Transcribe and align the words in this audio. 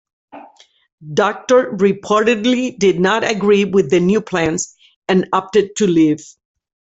Doctor 1.13 1.73
reportedly 1.73 2.75
did 2.75 2.99
not 2.99 3.23
agree 3.23 3.65
with 3.65 3.91
the 3.91 3.99
new 3.99 4.19
plans, 4.19 4.75
and 5.07 5.29
opted 5.31 5.75
to 5.75 5.85
leave. 5.85 6.25